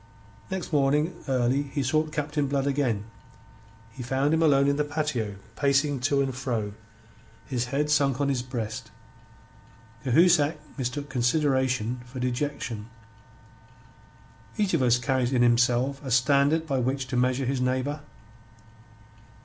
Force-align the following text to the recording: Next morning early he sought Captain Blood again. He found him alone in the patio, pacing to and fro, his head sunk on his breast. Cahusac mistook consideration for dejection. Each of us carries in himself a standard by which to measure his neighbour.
Next 0.49 0.73
morning 0.73 1.13
early 1.27 1.61
he 1.61 1.83
sought 1.83 2.11
Captain 2.11 2.47
Blood 2.47 2.65
again. 2.65 3.03
He 3.91 4.01
found 4.01 4.33
him 4.33 4.41
alone 4.41 4.67
in 4.67 4.77
the 4.77 4.83
patio, 4.83 5.35
pacing 5.55 5.99
to 5.99 6.23
and 6.23 6.33
fro, 6.33 6.73
his 7.45 7.65
head 7.65 7.91
sunk 7.91 8.19
on 8.19 8.27
his 8.27 8.41
breast. 8.41 8.89
Cahusac 10.03 10.57
mistook 10.75 11.07
consideration 11.07 12.01
for 12.03 12.19
dejection. 12.19 12.89
Each 14.57 14.73
of 14.73 14.81
us 14.81 14.97
carries 14.97 15.31
in 15.33 15.43
himself 15.43 16.03
a 16.03 16.09
standard 16.09 16.65
by 16.65 16.79
which 16.79 17.05
to 17.09 17.15
measure 17.15 17.45
his 17.45 17.61
neighbour. 17.61 18.01